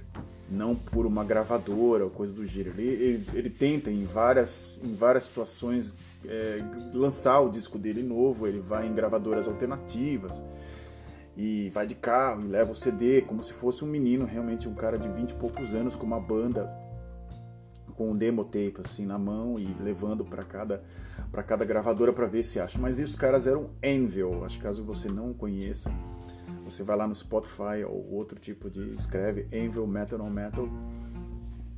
não 0.50 0.76
por 0.76 1.06
uma 1.06 1.24
gravadora 1.24 2.04
ou 2.04 2.12
coisa 2.12 2.32
do 2.32 2.46
gênero. 2.46 2.80
Ele, 2.80 3.04
ele, 3.04 3.28
ele 3.34 3.50
tenta 3.50 3.90
em 3.90 4.06
várias, 4.06 4.80
em 4.84 4.94
várias 4.94 5.24
situações 5.26 5.96
é, 6.26 6.64
lançar 6.94 7.40
o 7.42 7.50
disco 7.50 7.78
dele 7.78 8.04
novo, 8.04 8.48
ele 8.48 8.60
vai 8.60 8.88
em 8.88 8.94
gravadoras 8.94 9.48
alternativas 9.48 10.44
e 11.36 11.70
vai 11.70 11.86
de 11.86 11.96
carro 11.96 12.44
e 12.44 12.48
leva 12.48 12.72
o 12.72 12.76
CD 12.76 13.22
como 13.22 13.44
se 13.44 13.54
fosse 13.54 13.84
um 13.84 13.88
menino, 13.88 14.26
realmente 14.26 14.68
um 14.68 14.74
cara 14.74 14.98
de 14.98 15.10
20 15.10 15.32
e 15.32 15.34
poucos 15.36 15.74
anos 15.74 15.96
com 15.96 16.06
uma 16.06 16.20
banda 16.20 16.72
com 17.96 18.12
um 18.12 18.18
demo 18.18 18.44
tape 18.44 18.76
assim 18.84 19.06
na 19.06 19.18
mão 19.18 19.60
e 19.60 19.66
levando 19.82 20.26
para 20.26 20.44
cada 20.44 20.84
para 21.32 21.44
cada 21.44 21.66
gravadora 21.66 22.14
para 22.14 22.28
ver 22.28 22.44
se 22.44 22.60
acha. 22.60 22.78
Mas 22.78 23.00
os 23.00 23.16
caras 23.16 23.48
eram 23.48 23.72
Anvil, 23.84 24.44
acho 24.46 24.58
que 24.58 24.64
caso 24.64 24.84
você 24.84 25.08
não 25.08 25.34
conheça, 25.34 25.92
você 26.64 26.84
vai 26.84 26.96
lá 26.96 27.08
no 27.08 27.16
Spotify 27.16 27.84
ou 27.88 28.14
outro 28.14 28.40
tipo 28.40 28.70
de 28.70 28.94
escreve 28.94 29.48
Anvil 29.54 29.88
Metal 29.88 30.20
on 30.22 30.30
Metal 30.30 30.68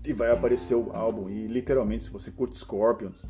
e 0.06 0.14
vai 0.14 0.32
aparecer 0.32 0.76
o 0.76 0.92
álbum 0.94 1.30
e 1.30 1.48
literalmente 1.48 2.04
se 2.04 2.10
você 2.12 2.32
curte 2.32 2.58
Scorpions, 2.58 3.26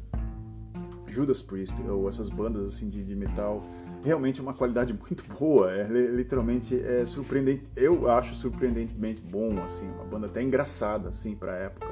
Judas 1.07 1.41
Priest 1.41 1.79
ou 1.83 2.09
essas 2.09 2.29
bandas 2.29 2.73
assim 2.73 2.89
de, 2.89 3.03
de 3.03 3.15
metal 3.15 3.63
realmente 4.05 4.39
uma 4.39 4.53
qualidade 4.53 4.93
muito 5.09 5.25
boa, 5.37 5.71
é 5.71 5.87
literalmente 5.87 6.79
é 6.79 7.05
surpreendente, 7.05 7.63
eu 7.75 8.09
acho 8.09 8.35
surpreendentemente 8.35 9.21
bom 9.21 9.57
assim, 9.63 9.89
uma 9.89 10.05
banda 10.05 10.27
até 10.27 10.41
engraçada 10.41 11.09
assim 11.09 11.35
para 11.35 11.55
época 11.55 11.87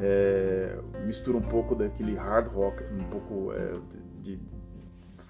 é, 0.00 0.78
mistura 1.04 1.36
um 1.36 1.42
pouco 1.42 1.74
daquele 1.74 2.14
hard 2.14 2.48
rock, 2.48 2.82
um 2.84 3.04
pouco 3.04 3.52
é, 3.52 3.72
de, 4.20 4.36
de 4.36 4.40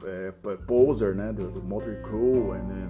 é, 0.05 0.33
Poser, 0.67 1.15
né, 1.15 1.33
do, 1.33 1.51
do 1.51 1.63
Motley 1.63 1.97
Crue 2.03 2.59
né, 2.59 2.89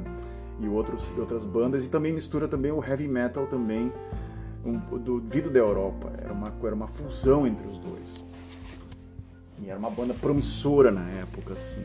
e 0.61 0.69
outros, 0.69 1.13
outras 1.19 1.47
bandas, 1.47 1.85
e 1.85 1.89
também 1.89 2.13
mistura 2.13 2.49
também 2.49 2.71
o 2.71 2.85
heavy 2.85 3.09
metal 3.09 3.47
também 3.47 3.93
um, 4.65 4.79
do 4.99 5.21
vindo 5.21 5.51
da 5.51 5.59
Europa. 5.59 6.13
Era 6.19 6.33
uma, 6.33 6.53
era 6.63 6.75
uma 6.75 6.87
fusão 6.87 7.47
entre 7.47 7.67
os 7.67 7.79
dois. 7.79 8.25
E 9.59 9.69
era 9.69 9.79
uma 9.79 9.91
banda 9.91 10.15
promissora 10.15 10.91
na 10.91 11.07
época, 11.11 11.55
assim. 11.55 11.85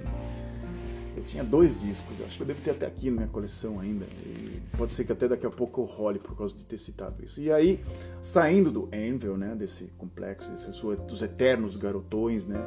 Eu 1.15 1.24
tinha 1.24 1.43
dois 1.43 1.79
discos, 1.79 2.13
acho 2.25 2.38
que 2.38 2.43
eu 2.43 2.48
devo 2.48 2.62
ter 2.62 2.72
até 2.72 2.86
aqui 2.86 3.10
na 3.10 3.17
minha 3.17 3.27
coleção 3.29 3.79
ainda. 3.79 4.05
E 4.25 4.62
pode 4.77 4.91
ser 4.91 5.05
que 5.05 5.12
até 5.13 5.27
daqui 5.27 5.45
a 5.45 5.50
pouco 5.50 5.81
eu 5.81 5.86
role 5.86 6.19
por 6.19 6.36
causa 6.36 6.55
de 6.55 6.65
ter 6.65 6.77
citado 6.77 7.24
isso. 7.24 7.39
E 7.39 7.51
aí, 7.51 7.79
saindo 8.22 8.69
do 8.69 8.89
Anvil, 8.93 9.38
né, 9.38 9.55
desse 9.55 9.86
complexo, 9.98 10.51
desse, 10.51 10.69
dos 11.07 11.22
eternos 11.22 11.77
garotões, 11.77 12.45
né, 12.45 12.60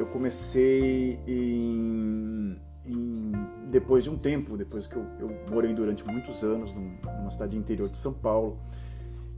eu 0.00 0.06
comecei 0.06 1.20
em, 1.26 2.60
em, 2.86 3.32
depois 3.70 4.04
de 4.04 4.10
um 4.10 4.18
tempo, 4.18 4.56
depois 4.56 4.88
que 4.88 4.96
eu, 4.96 5.06
eu 5.20 5.30
morei 5.50 5.72
durante 5.72 6.04
muitos 6.04 6.42
anos 6.42 6.72
numa 6.72 7.30
cidade 7.30 7.56
interior 7.56 7.88
de 7.88 7.98
São 7.98 8.12
Paulo, 8.12 8.58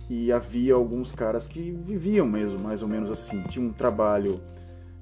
e 0.09 0.33
havia 0.33 0.73
alguns 0.73 1.13
caras 1.13 1.47
que 1.47 1.71
viviam 1.71 2.27
mesmo, 2.27 2.59
mais 2.59 2.83
ou 2.83 2.89
menos 2.89 3.11
assim, 3.11 3.43
tinha 3.43 3.65
um 3.65 3.73
trabalho 3.73 4.41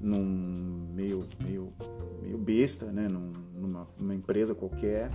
num 0.01 0.89
meio, 0.95 1.27
meio 1.43 1.73
meio 2.27 2.39
besta, 2.39 2.87
né, 2.87 3.09
numa, 3.09 3.87
numa 3.99 4.15
empresa 4.15 4.55
qualquer. 4.55 5.11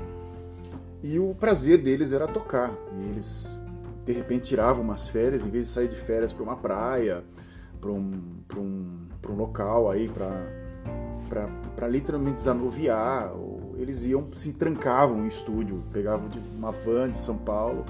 E 1.03 1.19
o 1.19 1.35
prazer 1.35 1.81
deles 1.81 2.11
era 2.11 2.27
tocar. 2.27 2.73
E 2.95 3.09
eles, 3.09 3.59
de 4.05 4.13
repente, 4.13 4.43
tiravam 4.43 4.83
umas 4.83 5.07
férias, 5.07 5.45
em 5.45 5.49
vez 5.49 5.67
de 5.67 5.71
sair 5.73 5.87
de 5.87 5.95
férias 5.95 6.31
para 6.31 6.43
uma 6.43 6.55
praia, 6.55 7.23
para 7.79 7.91
um, 7.91 8.21
um, 8.55 9.07
um 9.29 9.35
local 9.35 9.89
aí, 9.89 10.09
para 10.09 11.87
literalmente 11.87 12.35
desanuviar, 12.35 13.33
eles 13.75 14.05
iam, 14.05 14.27
se 14.33 14.53
trancavam 14.53 15.17
no 15.17 15.27
estúdio, 15.27 15.83
pegavam 15.91 16.29
uma 16.55 16.71
van 16.71 17.09
de 17.09 17.17
São 17.17 17.37
Paulo 17.37 17.83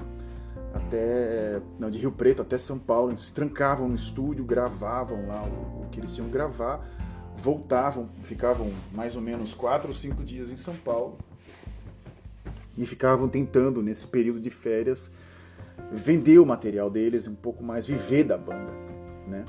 até, 0.74 1.60
não, 1.78 1.90
de 1.90 1.98
Rio 1.98 2.12
Preto 2.12 2.42
até 2.42 2.58
São 2.58 2.78
Paulo, 2.78 3.10
eles 3.10 3.22
se 3.22 3.32
trancavam 3.32 3.88
no 3.88 3.94
estúdio, 3.94 4.44
gravavam 4.44 5.26
lá 5.26 5.42
o, 5.42 5.82
o 5.82 5.88
que 5.90 6.00
eles 6.00 6.14
tinham 6.14 6.26
que 6.26 6.32
gravar 6.32 6.86
voltavam, 7.36 8.08
ficavam 8.22 8.70
mais 8.92 9.16
ou 9.16 9.22
menos 9.22 9.54
quatro 9.54 9.88
ou 9.88 9.94
cinco 9.94 10.22
dias 10.22 10.50
em 10.50 10.56
São 10.56 10.74
Paulo 10.76 11.18
e 12.76 12.86
ficavam 12.86 13.28
tentando, 13.28 13.82
nesse 13.82 14.06
período 14.06 14.40
de 14.40 14.50
férias, 14.50 15.10
vender 15.90 16.38
o 16.38 16.46
material 16.46 16.90
deles, 16.90 17.26
um 17.26 17.34
pouco 17.34 17.62
mais 17.62 17.86
viver 17.86 18.24
da 18.24 18.38
banda, 18.38 18.72
né? 19.26 19.44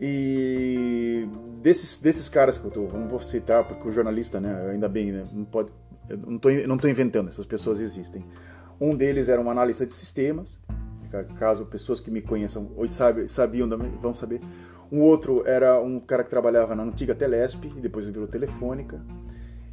E 0.00 1.28
desses, 1.60 1.98
desses 1.98 2.28
caras 2.28 2.56
que 2.56 2.64
eu 2.64 2.70
tô, 2.70 2.82
não 2.82 3.08
vou 3.08 3.18
citar 3.18 3.66
porque 3.66 3.88
o 3.88 3.90
jornalista, 3.90 4.38
né, 4.40 4.70
ainda 4.70 4.88
bem, 4.88 5.10
né, 5.10 5.24
não 5.32 5.44
pode, 5.44 5.72
eu 6.08 6.16
não 6.18 6.38
tô, 6.38 6.50
não 6.50 6.78
tô 6.78 6.86
inventando, 6.86 7.28
essas 7.28 7.46
pessoas 7.46 7.80
existem. 7.80 8.24
Um 8.80 8.96
deles 8.96 9.28
era 9.28 9.40
um 9.40 9.50
analista 9.50 9.84
de 9.84 9.92
sistemas, 9.92 10.58
caso 11.38 11.66
pessoas 11.66 12.00
que 12.00 12.10
me 12.10 12.20
conheçam 12.20 12.70
ou 12.76 12.86
sabiam, 12.86 13.68
vão 14.00 14.14
saber. 14.14 14.40
Um 14.90 15.02
outro 15.02 15.46
era 15.46 15.80
um 15.80 16.00
cara 16.00 16.24
que 16.24 16.30
trabalhava 16.30 16.74
na 16.74 16.82
antiga 16.82 17.14
Telesp 17.14 17.64
e 17.64 17.80
depois 17.80 18.08
virou 18.08 18.26
Telefônica. 18.26 19.00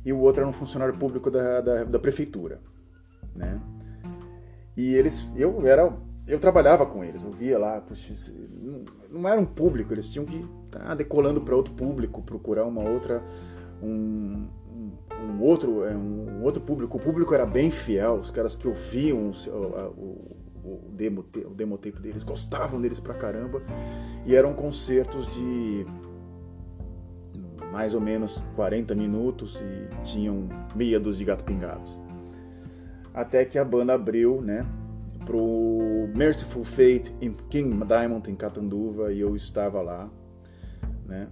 E 0.03 0.11
o 0.11 0.19
outro 0.19 0.41
era 0.41 0.49
um 0.49 0.53
funcionário 0.53 0.95
público 0.97 1.31
da, 1.31 1.61
da, 1.61 1.83
da 1.83 1.99
prefeitura, 1.99 2.59
né? 3.35 3.59
E 4.77 4.93
eles, 4.93 5.25
eu 5.35 5.65
era, 5.65 5.91
eu 6.27 6.39
trabalhava 6.39 6.85
com 6.85 7.03
eles, 7.03 7.23
eu 7.23 7.31
via 7.31 7.57
lá, 7.57 7.79
puxa, 7.81 8.13
não, 9.09 9.27
era 9.27 9.39
um 9.39 9.45
público, 9.45 9.93
eles 9.93 10.09
tinham 10.09 10.25
que 10.25 10.45
estar 10.65 10.79
tá 10.79 10.95
decolando 10.95 11.41
para 11.41 11.55
outro 11.55 11.73
público, 11.73 12.21
procurar 12.21 12.65
uma 12.65 12.83
outra, 12.83 13.23
um, 13.81 14.47
um, 15.21 15.41
outro, 15.41 15.83
é, 15.85 15.95
um, 15.95 16.43
outro 16.43 16.61
público. 16.61 16.97
O 16.97 16.99
público 16.99 17.33
era 17.33 17.45
bem 17.45 17.71
fiel, 17.71 18.15
os 18.15 18.31
caras 18.31 18.55
que 18.55 18.67
ouviam 18.67 19.31
o, 19.31 19.51
o, 19.51 20.37
o 20.63 20.91
demo, 20.91 21.25
o 21.45 21.53
demo 21.53 21.77
tape 21.77 21.99
deles, 21.99 22.23
gostavam 22.23 22.81
deles 22.81 22.99
pra 22.99 23.13
caramba. 23.13 23.61
E 24.25 24.35
eram 24.35 24.53
concertos 24.53 25.27
de 25.33 25.85
mais 27.71 27.93
ou 27.93 28.01
menos 28.01 28.43
40 28.55 28.95
minutos 28.95 29.59
e 29.61 30.03
tinham 30.03 30.47
meia 30.75 30.99
dúzia 30.99 31.19
de 31.19 31.25
gato 31.25 31.43
pingados. 31.43 31.89
Até 33.13 33.45
que 33.45 33.57
a 33.57 33.65
banda 33.65 33.93
abriu, 33.93 34.41
né, 34.41 34.65
pro 35.25 36.09
Merciful 36.15 36.63
Fate 36.63 37.13
em 37.19 37.33
King 37.49 37.85
Diamond 37.85 38.29
em 38.29 38.35
Catanduva 38.35 39.11
e 39.11 39.19
eu 39.19 39.35
estava 39.35 39.81
lá, 39.81 40.09
né? 41.05 41.27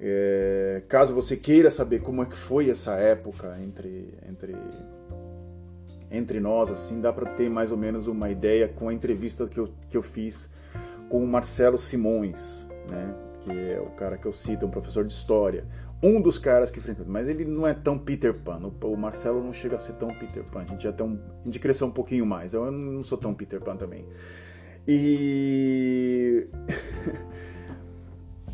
É, 0.00 0.82
caso 0.88 1.12
você 1.12 1.36
queira 1.36 1.70
saber 1.70 2.00
como 2.00 2.22
é 2.22 2.26
que 2.26 2.36
foi 2.36 2.70
essa 2.70 2.92
época 2.94 3.58
entre 3.60 4.14
entre 4.28 4.54
entre 6.10 6.40
nós, 6.40 6.70
assim, 6.70 7.00
dá 7.00 7.12
para 7.12 7.30
ter 7.30 7.50
mais 7.50 7.70
ou 7.70 7.76
menos 7.76 8.06
uma 8.06 8.30
ideia 8.30 8.66
com 8.66 8.88
a 8.88 8.94
entrevista 8.94 9.46
que 9.46 9.58
eu, 9.58 9.68
que 9.90 9.96
eu 9.96 10.02
fiz 10.02 10.48
com 11.08 11.22
o 11.22 11.26
Marcelo 11.26 11.76
Simões, 11.76 12.66
né? 12.88 13.14
Que 13.42 13.52
é 13.52 13.80
o 13.80 13.90
cara 13.90 14.16
que 14.16 14.26
eu 14.26 14.32
cito, 14.32 14.66
um 14.66 14.70
professor 14.70 15.04
de 15.04 15.12
história. 15.12 15.66
Um 16.02 16.20
dos 16.20 16.38
caras 16.38 16.70
que 16.70 16.80
frequenta, 16.80 17.10
mas 17.10 17.26
ele 17.28 17.44
não 17.44 17.66
é 17.66 17.74
tão 17.74 17.98
Peter 17.98 18.32
Pan. 18.32 18.70
O 18.82 18.96
Marcelo 18.96 19.42
não 19.42 19.52
chega 19.52 19.76
a 19.76 19.78
ser 19.78 19.94
tão 19.94 20.08
Peter 20.08 20.44
Pan. 20.44 20.62
A 20.62 20.66
gente 20.66 20.84
já 20.84 20.92
tem 20.92 21.04
um, 21.04 21.18
a 21.42 21.44
gente 21.44 21.58
cresceu 21.58 21.86
um 21.86 21.90
pouquinho 21.90 22.24
mais. 22.24 22.54
Eu 22.54 22.70
não 22.70 23.02
sou 23.02 23.18
tão 23.18 23.34
Peter 23.34 23.60
Pan 23.60 23.76
também. 23.76 24.06
E 24.86 26.46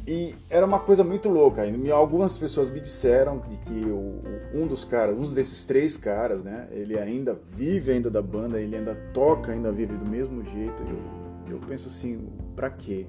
E 0.06 0.34
era 0.50 0.66
uma 0.66 0.78
coisa 0.78 1.02
muito 1.02 1.30
louca. 1.30 1.62
Algumas 1.94 2.36
pessoas 2.36 2.68
me 2.68 2.78
disseram 2.78 3.38
de 3.38 3.56
que 3.56 3.84
o, 3.86 4.20
um 4.52 4.66
dos 4.66 4.84
caras, 4.84 5.16
um 5.16 5.32
desses 5.32 5.64
três 5.64 5.96
caras, 5.96 6.44
né? 6.44 6.68
Ele 6.72 6.98
ainda 6.98 7.38
vive 7.50 7.90
ainda 7.90 8.10
da 8.10 8.20
banda, 8.20 8.60
ele 8.60 8.76
ainda 8.76 8.94
toca, 9.14 9.52
ainda 9.52 9.72
vive 9.72 9.96
do 9.96 10.04
mesmo 10.04 10.44
jeito. 10.44 10.82
Eu, 10.82 11.54
eu 11.54 11.58
penso 11.66 11.88
assim, 11.88 12.28
pra 12.54 12.68
quê? 12.68 13.06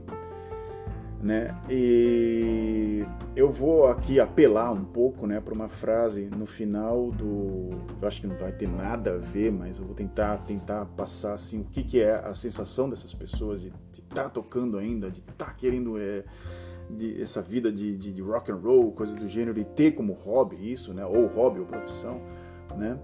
Né? 1.21 1.53
E 1.69 3.05
eu 3.35 3.49
vou 3.49 3.87
aqui 3.87 4.19
apelar 4.19 4.71
um 4.71 4.85
pouco, 4.85 5.25
né, 5.25 5.41
para 5.41 5.53
uma 5.53 5.67
frase 5.67 6.29
no 6.37 6.45
final 6.45 7.09
do, 7.09 7.71
eu 7.99 8.07
acho 8.07 8.21
que 8.21 8.27
não 8.27 8.35
vai 8.35 8.51
ter 8.51 8.67
nada 8.67 9.15
a 9.15 9.17
ver, 9.17 9.51
mas 9.51 9.79
eu 9.79 9.85
vou 9.85 9.95
tentar 9.95 10.37
tentar 10.39 10.85
passar 10.85 11.33
assim 11.33 11.61
o 11.61 11.63
que, 11.63 11.83
que 11.83 11.99
é 11.99 12.13
a 12.13 12.33
sensação 12.35 12.89
dessas 12.89 13.13
pessoas 13.13 13.59
de 13.59 13.73
estar 13.93 14.25
tá 14.25 14.29
tocando 14.29 14.77
ainda, 14.77 15.09
de 15.09 15.19
estar 15.21 15.45
tá 15.45 15.53
querendo 15.53 15.97
é, 15.97 16.23
de 16.89 17.21
essa 17.21 17.41
vida 17.41 17.71
de, 17.71 17.97
de, 17.97 18.13
de, 18.13 18.21
rock 18.21 18.51
and 18.51 18.57
roll, 18.57 18.91
coisa 18.91 19.15
do 19.15 19.27
gênero, 19.27 19.59
e 19.59 19.63
ter 19.63 19.91
como 19.91 20.13
hobby 20.13 20.71
isso, 20.71 20.93
né? 20.93 21.05
Ou 21.05 21.25
hobby 21.27 21.59
ou 21.59 21.65
profissão, 21.65 22.21
né? 22.77 22.99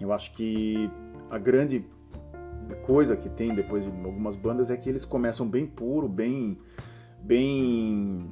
Eu 0.00 0.12
acho 0.12 0.32
que 0.34 0.90
a 1.30 1.38
grande 1.38 1.84
coisa 2.86 3.16
que 3.16 3.28
tem 3.28 3.54
depois 3.54 3.84
de 3.84 3.90
algumas 3.90 4.36
bandas 4.36 4.70
é 4.70 4.76
que 4.76 4.88
eles 4.88 5.04
começam 5.04 5.48
bem 5.48 5.66
puro, 5.66 6.08
bem 6.08 6.58
bem 7.20 8.30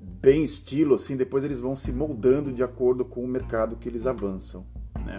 bem 0.00 0.42
estilo 0.42 0.94
assim, 0.94 1.16
depois 1.16 1.44
eles 1.44 1.60
vão 1.60 1.76
se 1.76 1.92
moldando 1.92 2.52
de 2.52 2.62
acordo 2.62 3.04
com 3.04 3.22
o 3.22 3.28
mercado 3.28 3.76
que 3.76 3.88
eles 3.88 4.06
avançam, 4.06 4.66
né? 5.04 5.18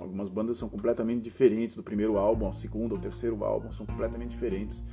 Algumas 0.00 0.28
bandas 0.28 0.56
são 0.56 0.68
completamente 0.68 1.22
diferentes 1.22 1.76
do 1.76 1.82
primeiro 1.82 2.18
álbum 2.18 2.46
ao 2.46 2.52
segundo 2.52 2.92
ou 2.92 2.98
terceiro 2.98 3.42
álbum, 3.44 3.70
são 3.72 3.86
completamente 3.86 4.30
diferentes. 4.30 4.84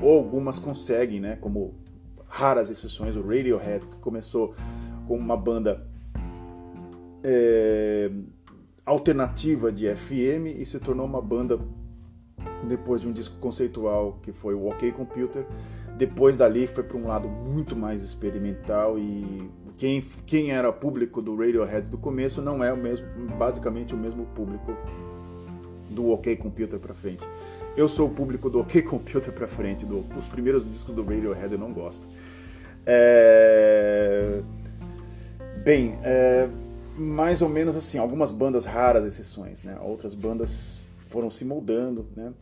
Ou 0.00 0.16
algumas 0.16 0.58
conseguem, 0.58 1.20
né? 1.20 1.36
Como 1.36 1.74
raras 2.28 2.70
exceções, 2.70 3.16
o 3.16 3.22
Radiohead, 3.22 3.86
que 3.86 3.96
começou 3.96 4.54
com 5.06 5.16
uma 5.16 5.36
banda 5.36 5.86
é, 7.22 8.10
alternativa 8.84 9.72
de 9.72 9.92
FM 9.94 10.58
e 10.58 10.64
se 10.64 10.78
tornou 10.78 11.06
uma 11.06 11.20
banda 11.20 11.58
depois 12.68 13.00
de 13.00 13.08
um 13.08 13.12
disco 13.12 13.36
conceitual 13.38 14.18
que 14.22 14.32
foi 14.32 14.54
o 14.54 14.68
OK 14.68 14.92
Computer. 14.92 15.44
Depois 15.96 16.36
dali 16.36 16.66
foi 16.66 16.84
para 16.84 16.96
um 16.96 17.06
lado 17.06 17.28
muito 17.28 17.74
mais 17.74 18.02
experimental 18.02 18.98
e 18.98 19.50
quem, 19.76 20.02
quem 20.24 20.52
era 20.52 20.72
público 20.72 21.20
do 21.20 21.36
Radiohead 21.36 21.88
do 21.88 21.98
começo 21.98 22.40
não 22.40 22.62
é 22.62 22.72
o 22.72 22.76
mesmo, 22.76 23.06
basicamente 23.38 23.94
o 23.94 23.96
mesmo 23.96 24.26
público 24.26 24.72
do 25.90 26.10
OK 26.10 26.36
Computer 26.36 26.78
para 26.78 26.94
frente. 26.94 27.26
Eu 27.76 27.88
sou 27.88 28.08
o 28.08 28.10
público 28.10 28.48
do 28.48 28.60
OK 28.60 28.80
Computer 28.82 29.32
para 29.32 29.46
frente, 29.46 29.84
do, 29.84 30.04
os 30.16 30.26
primeiros 30.26 30.68
discos 30.68 30.94
do 30.94 31.02
Radiohead 31.02 31.52
eu 31.52 31.58
não 31.58 31.72
gosto. 31.72 32.08
É... 32.86 34.40
Bem, 35.62 35.98
é... 36.02 36.48
mais 36.96 37.42
ou 37.42 37.48
menos 37.48 37.76
assim, 37.76 37.98
algumas 37.98 38.30
bandas 38.30 38.64
raras 38.64 39.04
exceções, 39.04 39.62
né? 39.62 39.76
Outras 39.82 40.14
bandas 40.14 40.88
foram 41.08 41.30
se 41.30 41.44
moldando, 41.44 42.06
né? 42.16 42.32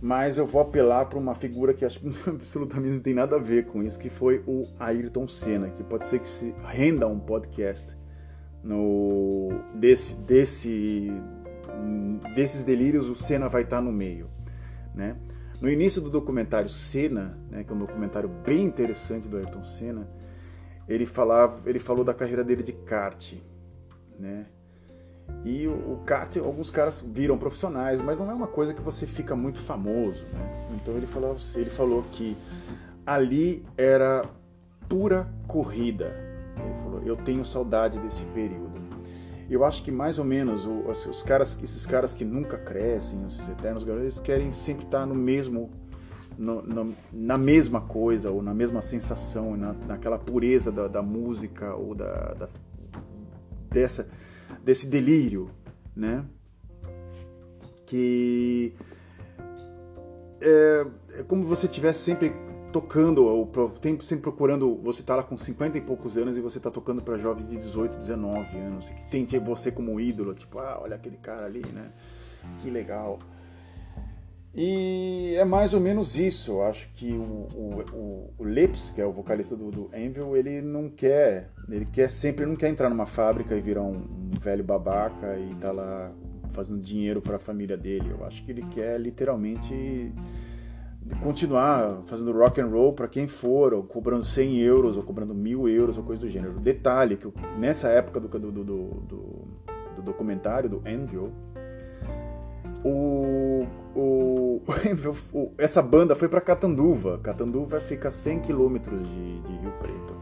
Mas 0.00 0.36
eu 0.36 0.46
vou 0.46 0.60
apelar 0.60 1.06
para 1.06 1.18
uma 1.18 1.34
figura 1.34 1.72
que 1.72 1.84
acho 1.84 1.98
que 1.98 2.12
absolutamente 2.28 2.94
não 2.94 3.00
tem 3.00 3.14
nada 3.14 3.36
a 3.36 3.38
ver 3.38 3.66
com 3.66 3.82
isso, 3.82 3.98
que 3.98 4.10
foi 4.10 4.44
o 4.46 4.66
Ayrton 4.78 5.26
Senna, 5.26 5.70
que 5.70 5.82
pode 5.82 6.06
ser 6.06 6.20
que 6.20 6.28
se 6.28 6.54
renda 6.68 7.06
um 7.06 7.18
podcast 7.18 7.96
no 8.62 9.50
desse 9.74 10.14
desse 10.14 11.10
desses 12.34 12.62
delírios 12.62 13.08
o 13.08 13.14
Senna 13.14 13.48
vai 13.48 13.62
estar 13.62 13.80
no 13.80 13.92
meio, 13.92 14.28
né? 14.94 15.16
No 15.60 15.70
início 15.70 16.00
do 16.00 16.10
documentário 16.10 16.68
Senna, 16.68 17.38
né, 17.50 17.64
que 17.64 17.72
é 17.72 17.74
um 17.74 17.78
documentário 17.78 18.28
bem 18.28 18.64
interessante 18.64 19.28
do 19.28 19.36
Ayrton 19.36 19.64
Senna, 19.64 20.06
ele 20.88 21.06
falava, 21.06 21.58
ele 21.68 21.78
falou 21.78 22.04
da 22.04 22.12
carreira 22.12 22.44
dele 22.44 22.62
de 22.62 22.72
kart, 22.72 23.34
né? 24.18 24.46
E 25.44 25.66
o, 25.66 26.02
kart, 26.04 26.36
alguns 26.36 26.70
caras 26.70 27.00
viram 27.00 27.38
profissionais, 27.38 28.00
mas 28.00 28.18
não 28.18 28.30
é 28.30 28.34
uma 28.34 28.46
coisa 28.46 28.74
que 28.74 28.82
você 28.82 29.06
fica 29.06 29.34
muito 29.34 29.58
famoso, 29.58 30.24
né? 30.26 30.66
Então 30.74 30.96
ele 30.96 31.06
falou, 31.06 31.36
ele 31.54 31.70
falou 31.70 32.02
que 32.12 32.36
ali 33.06 33.64
era 33.76 34.26
pura 34.88 35.28
corrida. 35.46 36.14
Ele 36.56 36.82
falou, 36.82 37.02
eu 37.02 37.16
tenho 37.16 37.44
saudade 37.44 37.98
desse 37.98 38.24
período. 38.26 38.63
Eu 39.48 39.64
acho 39.64 39.82
que 39.82 39.90
mais 39.90 40.18
ou 40.18 40.24
menos 40.24 40.66
os 40.66 41.22
caras, 41.22 41.58
esses 41.62 41.84
caras 41.84 42.14
que 42.14 42.24
nunca 42.24 42.56
crescem, 42.56 43.26
esses 43.26 43.48
eternos 43.48 43.84
garotos, 43.84 44.04
eles 44.04 44.18
querem 44.18 44.52
sempre 44.52 44.84
estar 44.84 45.06
no 45.06 45.14
mesmo, 45.14 45.70
no, 46.38 46.62
no, 46.62 46.94
na 47.12 47.36
mesma 47.36 47.80
coisa 47.80 48.30
ou 48.30 48.42
na 48.42 48.54
mesma 48.54 48.80
sensação, 48.80 49.56
na, 49.56 49.72
naquela 49.72 50.18
pureza 50.18 50.72
da, 50.72 50.88
da 50.88 51.02
música 51.02 51.74
ou 51.74 51.94
da, 51.94 52.34
da, 52.34 52.48
dessa 53.70 54.08
desse 54.64 54.86
delírio, 54.86 55.50
né? 55.94 56.24
Que 57.86 58.74
é, 60.40 60.86
é 61.18 61.22
como 61.22 61.44
você 61.44 61.66
estivesse 61.66 62.00
sempre 62.00 62.32
tocando, 62.74 63.24
ou 63.24 63.48
sempre 64.02 64.16
procurando, 64.16 64.74
você 64.82 65.00
tá 65.00 65.14
lá 65.14 65.22
com 65.22 65.36
50 65.36 65.78
e 65.78 65.80
poucos 65.80 66.16
anos 66.16 66.36
e 66.36 66.40
você 66.40 66.58
tá 66.58 66.72
tocando 66.72 67.00
para 67.00 67.16
jovens 67.16 67.48
de 67.48 67.56
18, 67.56 67.98
19 67.98 68.58
anos, 68.58 68.88
que 68.88 69.00
tem 69.08 69.24
você 69.38 69.70
como 69.70 70.00
ídolo, 70.00 70.34
tipo, 70.34 70.58
ah, 70.58 70.80
olha 70.82 70.96
aquele 70.96 71.16
cara 71.16 71.46
ali, 71.46 71.64
né? 71.72 71.92
Que 72.58 72.68
legal. 72.70 73.20
E 74.52 75.36
é 75.36 75.44
mais 75.44 75.72
ou 75.72 75.78
menos 75.78 76.16
isso. 76.16 76.50
Eu 76.52 76.62
acho 76.64 76.88
que 76.94 77.12
o, 77.12 77.22
o, 77.92 78.34
o, 78.38 78.44
Lips, 78.44 78.90
que 78.90 79.00
é 79.00 79.06
o 79.06 79.12
vocalista 79.12 79.54
do, 79.54 79.70
do 79.70 79.90
Anvil, 79.94 80.36
ele 80.36 80.60
não 80.60 80.88
quer. 80.88 81.50
Ele 81.68 81.86
quer 81.86 82.10
sempre, 82.10 82.44
não 82.44 82.56
quer 82.56 82.70
entrar 82.70 82.90
numa 82.90 83.06
fábrica 83.06 83.54
e 83.54 83.60
virar 83.60 83.82
um, 83.82 84.32
um 84.34 84.38
velho 84.38 84.64
babaca 84.64 85.38
e 85.38 85.54
tá 85.60 85.70
lá 85.70 86.12
fazendo 86.50 86.80
dinheiro 86.80 87.22
para 87.22 87.36
a 87.36 87.38
família 87.38 87.76
dele. 87.76 88.10
Eu 88.10 88.24
acho 88.24 88.44
que 88.44 88.50
ele 88.50 88.62
quer 88.66 89.00
literalmente 89.00 90.12
continuar 91.22 92.02
fazendo 92.06 92.32
rock 92.32 92.60
and 92.60 92.68
roll 92.68 92.92
para 92.92 93.06
quem 93.08 93.26
for, 93.26 93.74
ou 93.74 93.82
cobrando 93.82 94.24
100 94.24 94.58
euros, 94.58 94.96
ou 94.96 95.02
cobrando 95.02 95.34
mil 95.34 95.68
euros, 95.68 95.98
ou 95.98 96.04
coisa 96.04 96.20
do 96.22 96.28
gênero. 96.28 96.54
Detalhe 96.54 97.16
que 97.16 97.30
nessa 97.58 97.88
época 97.88 98.20
do, 98.20 98.28
do, 98.28 98.50
do, 98.50 98.64
do, 98.64 99.18
do 99.96 100.02
documentário 100.02 100.68
do 100.68 100.82
Anvil, 100.86 101.30
o, 102.84 103.66
o, 103.94 104.62
o, 105.32 105.52
essa 105.58 105.82
banda 105.82 106.14
foi 106.14 106.28
para 106.28 106.40
Catanduva. 106.40 107.18
Catanduva 107.18 107.80
fica 107.80 108.08
a 108.08 108.10
100 108.10 108.40
quilômetros 108.40 109.06
de, 109.08 109.40
de, 109.40 109.52
Rio 109.56 109.72
Preto, 109.80 110.14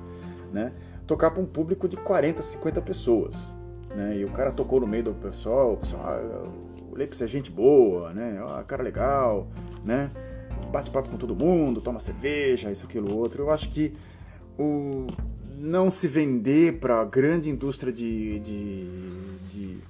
né? 0.53 0.73
Tocar 1.07 1.31
para 1.33 1.43
um 1.43 1.47
público 1.47 1.89
de 1.89 1.97
40, 1.97 2.43
50 2.43 2.81
pessoas, 2.81 3.55
né? 3.95 4.17
E 4.17 4.25
o 4.25 4.31
cara 4.31 4.53
tocou 4.53 4.81
no 4.81 4.87
meio 4.87 5.05
do 5.05 5.15
pessoal, 5.15 5.75
o 5.75 5.77
pessoal, 5.77 6.03
ah, 6.07 6.49
o 6.91 6.97
Leps 6.97 7.21
é 7.21 7.27
gente 7.27 7.51
boa, 7.51 8.13
né? 8.13 8.41
Ah, 8.49 8.63
cara 8.63 8.83
legal, 8.83 9.49
né? 9.85 10.11
Bate 10.73 10.91
papo 10.91 11.11
com 11.11 11.17
todo 11.17 11.37
mundo, 11.37 11.81
toma 11.81 12.01
cerveja, 12.01 12.73
isso, 12.73 12.87
aquilo, 12.87 13.15
outro. 13.15 13.43
Eu 13.43 13.51
acho 13.51 13.69
que 13.69 13.95
o 14.59 15.07
não 15.59 15.91
se 15.91 16.09
vender 16.09 16.81
para 16.81 17.01
a 17.01 17.05
grande 17.05 17.49
indústria 17.49 17.93
de, 17.93 18.41
de, 18.41 18.87
de 19.47 19.83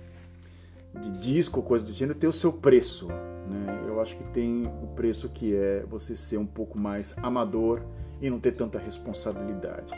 de 1.01 1.11
disco, 1.18 1.62
coisa 1.62 1.85
do 1.85 1.92
gênero, 1.92 2.18
tem 2.18 2.29
o 2.29 2.33
seu 2.33 2.53
preço. 2.53 3.09
Né? 3.09 3.85
Eu 3.87 4.01
acho 4.01 4.16
que 4.16 4.25
tem 4.25 4.66
o 4.83 4.87
preço 4.88 5.29
que 5.29 5.55
é 5.55 5.85
você 5.88 6.14
ser 6.14 6.37
um 6.37 6.47
pouco 6.47 6.79
mais 6.79 7.14
amador 7.18 7.83
e 8.21 8.29
não 8.29 8.38
ter 8.38 8.53
tanta 8.53 8.79
responsabilidade. 8.79 9.92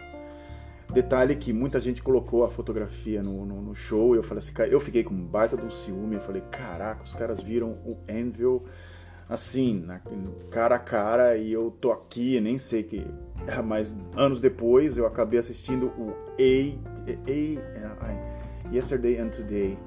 Detalhe 0.92 1.34
que 1.34 1.52
muita 1.52 1.80
gente 1.80 2.02
colocou 2.02 2.44
a 2.44 2.50
fotografia 2.50 3.22
no, 3.22 3.44
no, 3.44 3.60
no 3.60 3.74
show 3.74 4.14
eu 4.14 4.22
falei 4.22 4.38
assim, 4.38 4.52
eu 4.70 4.78
fiquei 4.78 5.02
com 5.02 5.14
um 5.14 5.26
baita 5.26 5.56
de 5.56 5.64
um 5.64 5.70
ciúme. 5.70 6.14
Eu 6.14 6.20
falei, 6.20 6.42
caraca, 6.50 7.02
os 7.02 7.14
caras 7.14 7.40
viram 7.40 7.70
o 7.84 7.98
Anvil 8.08 8.64
assim, 9.28 9.80
na, 9.80 10.00
cara 10.50 10.76
a 10.76 10.78
cara 10.78 11.36
e 11.36 11.52
eu 11.52 11.70
tô 11.70 11.92
aqui, 11.92 12.40
nem 12.40 12.58
sei 12.58 12.82
que. 12.82 13.06
Mas 13.64 13.94
anos 14.16 14.40
depois 14.40 14.96
eu 14.96 15.06
acabei 15.06 15.38
assistindo 15.38 15.86
o 15.98 16.14
A, 16.38 16.78
a, 17.86 18.10
a 18.10 18.74
Yesterday 18.74 19.18
and 19.18 19.28
Today 19.28 19.78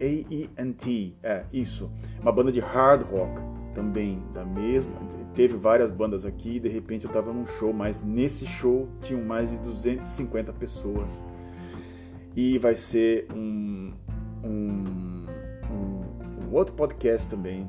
AENT, 0.00 1.16
é 1.22 1.44
isso, 1.52 1.90
uma 2.20 2.32
banda 2.32 2.50
de 2.50 2.60
hard 2.60 3.02
rock 3.10 3.40
também, 3.74 4.22
da 4.32 4.44
mesma, 4.44 4.92
teve 5.34 5.56
várias 5.56 5.90
bandas 5.90 6.24
aqui, 6.24 6.60
de 6.60 6.68
repente 6.68 7.04
eu 7.04 7.08
estava 7.08 7.32
num 7.32 7.46
show, 7.46 7.72
mas 7.72 8.02
nesse 8.02 8.46
show 8.46 8.88
tinham 9.00 9.22
mais 9.22 9.50
de 9.50 9.58
250 9.58 10.52
pessoas 10.52 11.22
e 12.36 12.58
vai 12.58 12.76
ser 12.76 13.26
um, 13.34 13.92
um, 14.44 15.26
um, 15.70 16.06
um 16.44 16.52
outro 16.52 16.74
podcast 16.74 17.28
também 17.28 17.68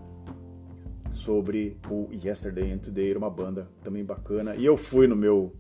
sobre 1.16 1.78
o 1.90 2.10
Yesterday 2.12 2.72
and 2.72 2.80
Today, 2.80 3.10
era 3.10 3.18
uma 3.18 3.30
banda 3.30 3.68
também 3.84 4.04
bacana, 4.04 4.56
e 4.56 4.66
eu 4.66 4.78
fui 4.78 5.08
no 5.08 5.16
meu, 5.16 5.52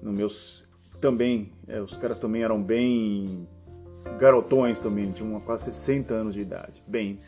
no 0.00 0.12
meus, 0.12 0.66
também, 1.00 1.52
é, 1.66 1.80
os 1.80 1.96
caras 1.96 2.18
também 2.18 2.42
eram 2.42 2.62
bem 2.62 3.46
garotões 4.18 4.78
também, 4.78 5.10
tinham 5.10 5.38
quase 5.40 5.64
60 5.64 6.14
anos 6.14 6.34
de 6.34 6.40
idade. 6.40 6.82
Bem, 6.86 7.18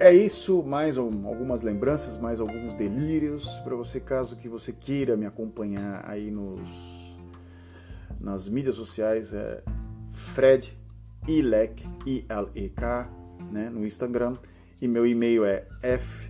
é 0.00 0.14
isso, 0.14 0.62
mais 0.62 0.96
algumas 0.96 1.62
lembranças, 1.62 2.16
mais 2.16 2.40
alguns 2.40 2.72
delírios 2.72 3.58
para 3.64 3.74
você, 3.74 3.98
caso 3.98 4.36
que 4.36 4.48
você 4.48 4.72
queira 4.72 5.16
me 5.16 5.26
acompanhar 5.26 6.08
aí 6.08 6.30
nos 6.30 6.98
nas 8.20 8.48
mídias 8.48 8.74
sociais, 8.74 9.32
é 9.32 9.62
Fred 10.12 10.76
Ilek, 11.26 11.84
I-L-E-K, 12.06 13.10
né, 13.52 13.70
no 13.70 13.86
Instagram, 13.86 14.36
e 14.80 14.88
meu 14.88 15.06
e-mail 15.06 15.44
é 15.44 15.66
f 15.82 16.27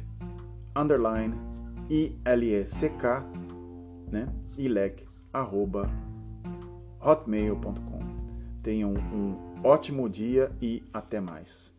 underline 0.78 1.34
I-L-E-C-K, 1.90 3.24
né, 4.12 4.28
ilek, 4.56 5.04
arroba 5.32 5.90
hotmail.com. 7.00 7.98
Tenham 8.62 8.92
um 8.92 9.36
ótimo 9.64 10.08
dia 10.08 10.52
e 10.60 10.82
até 10.92 11.20
mais. 11.20 11.72